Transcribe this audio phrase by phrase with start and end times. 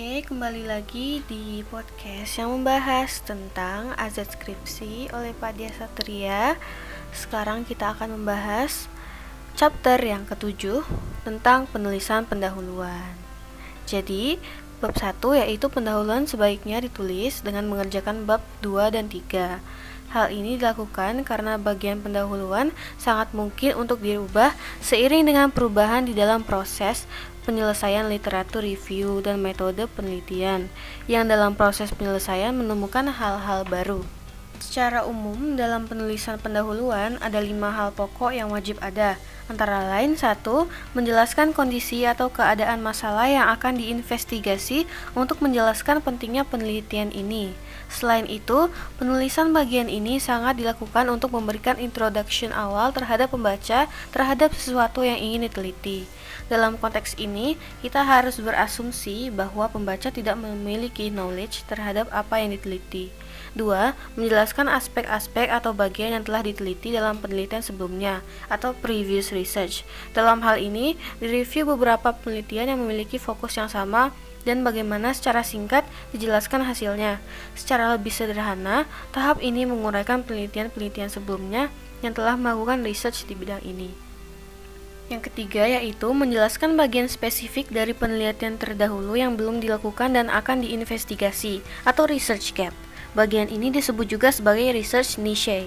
[0.00, 6.56] kembali lagi di podcast yang membahas tentang azat skripsi oleh Pak Dia Satria.
[7.12, 8.88] Sekarang kita akan membahas
[9.60, 10.80] chapter yang ketujuh
[11.20, 13.12] tentang penulisan pendahuluan.
[13.84, 14.40] Jadi,
[14.80, 19.60] bab 1 yaitu pendahuluan sebaiknya ditulis dengan mengerjakan bab 2 dan 3.
[20.16, 26.40] Hal ini dilakukan karena bagian pendahuluan sangat mungkin untuk dirubah seiring dengan perubahan di dalam
[26.40, 27.04] proses
[27.50, 30.70] penyelesaian literatur review dan metode penelitian
[31.10, 34.06] yang dalam proses penyelesaian menemukan hal-hal baru.
[34.62, 39.18] Secara umum, dalam penulisan pendahuluan ada lima hal pokok yang wajib ada,
[39.50, 44.86] antara lain satu, menjelaskan kondisi atau keadaan masalah yang akan diinvestigasi
[45.18, 47.52] untuk menjelaskan pentingnya penelitian ini.
[47.90, 48.70] Selain itu,
[49.02, 55.50] penulisan bagian ini sangat dilakukan untuk memberikan introduction awal terhadap pembaca terhadap sesuatu yang ingin
[55.50, 56.06] diteliti.
[56.46, 63.10] Dalam konteks ini, kita harus berasumsi bahwa pembaca tidak memiliki knowledge terhadap apa yang diteliti.
[63.58, 63.94] 2.
[64.14, 69.88] Menjelaskan aspek-aspek atau bagian yang telah diteliti dalam penelitian sebelumnya atau previous research.
[70.12, 74.12] Dalam hal ini, direview beberapa penelitian yang memiliki fokus yang sama
[74.44, 77.20] dan bagaimana secara singkat dijelaskan hasilnya.
[77.56, 78.84] Secara lebih sederhana,
[79.16, 81.72] tahap ini menguraikan penelitian-penelitian sebelumnya
[82.04, 83.92] yang telah melakukan research di bidang ini.
[85.10, 91.66] Yang ketiga yaitu menjelaskan bagian spesifik dari penelitian terdahulu yang belum dilakukan dan akan diinvestigasi
[91.82, 92.70] atau research gap.
[93.18, 95.66] Bagian ini disebut juga sebagai research niche.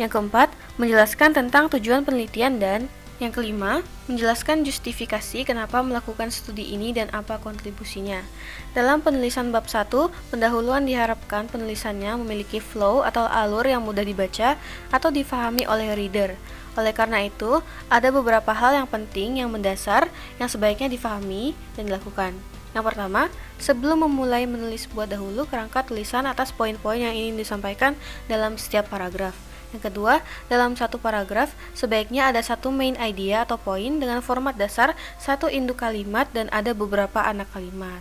[0.00, 0.48] Yang keempat,
[0.80, 2.80] menjelaskan tentang tujuan penelitian dan
[3.18, 8.22] yang kelima, menjelaskan justifikasi kenapa melakukan studi ini dan apa kontribusinya.
[8.78, 9.90] Dalam penulisan bab 1,
[10.30, 14.54] pendahuluan diharapkan penulisannya memiliki flow atau alur yang mudah dibaca
[14.94, 16.38] atau difahami oleh reader.
[16.78, 17.58] Oleh karena itu,
[17.90, 20.06] ada beberapa hal yang penting yang mendasar
[20.38, 22.38] yang sebaiknya difahami dan dilakukan.
[22.70, 23.26] Yang pertama,
[23.58, 27.98] sebelum memulai menulis buat dahulu kerangka tulisan atas poin-poin yang ingin disampaikan
[28.30, 29.34] dalam setiap paragraf.
[29.74, 34.96] Yang kedua, dalam satu paragraf, sebaiknya ada satu main idea atau poin dengan format dasar,
[35.20, 38.00] satu induk kalimat, dan ada beberapa anak kalimat.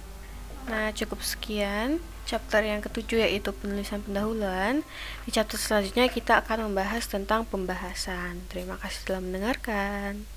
[0.67, 4.83] Nah, cukup sekian chapter yang ketujuh yaitu penulisan pendahuluan.
[5.23, 8.43] Di chapter selanjutnya kita akan membahas tentang pembahasan.
[8.51, 10.27] Terima kasih telah mendengarkan.